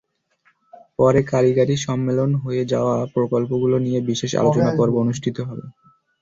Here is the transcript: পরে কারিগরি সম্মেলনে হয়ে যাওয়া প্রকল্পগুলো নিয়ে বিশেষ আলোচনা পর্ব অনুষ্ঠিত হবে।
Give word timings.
পরে 0.97 1.21
কারিগরি 1.31 1.75
সম্মেলনে 1.85 2.37
হয়ে 2.43 2.63
যাওয়া 2.71 2.95
প্রকল্পগুলো 3.15 3.75
নিয়ে 3.85 3.99
বিশেষ 4.09 4.31
আলোচনা 4.41 4.71
পর্ব 4.79 4.93
অনুষ্ঠিত 5.03 5.37
হবে। 5.49 5.65